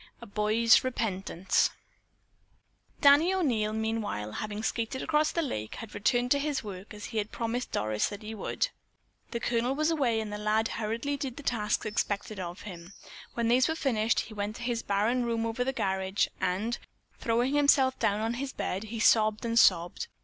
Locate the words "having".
4.31-4.63